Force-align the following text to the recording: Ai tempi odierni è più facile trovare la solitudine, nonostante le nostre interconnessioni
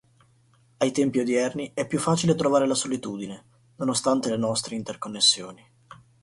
Ai 0.77 0.89
tempi 0.91 1.19
odierni 1.19 1.69
è 1.75 1.85
più 1.85 1.99
facile 1.99 2.33
trovare 2.33 2.65
la 2.65 2.73
solitudine, 2.73 3.45
nonostante 3.75 4.29
le 4.31 4.37
nostre 4.37 4.75
interconnessioni 4.75 5.63